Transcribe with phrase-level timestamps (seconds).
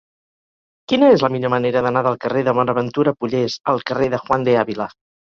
[0.91, 4.47] Quina és la millor manera d'anar del carrer de Bonaventura Pollés al carrer de Juan
[4.49, 4.89] de Ávila?